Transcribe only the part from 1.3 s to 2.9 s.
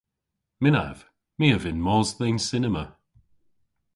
My a vynn mos dhe'n cinema.